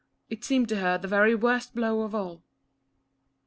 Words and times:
It 0.31 0.43
seemed 0.43 0.67
to 0.69 0.77
her 0.77 0.97
the 0.97 1.07
very 1.07 1.35
worst 1.35 1.75
blow 1.75 2.01
of 2.01 2.15
all. 2.15 2.41